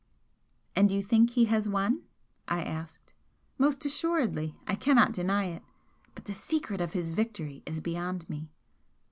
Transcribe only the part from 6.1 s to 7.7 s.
But the secret of his victory